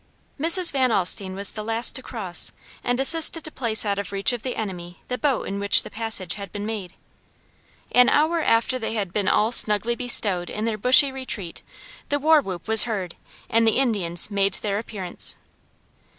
[0.39, 0.71] Mrs.
[0.71, 2.51] Van Alstine was the last to cross
[2.83, 5.91] and assisted to place out of reach of the enemy, the boat in which the
[5.91, 6.95] passage had been made.
[7.91, 11.61] An hour after they had been all snugly bestowed in their bushy retreat,
[12.09, 13.13] the war whoop was heard
[13.47, 15.37] and the Indians made their appearance.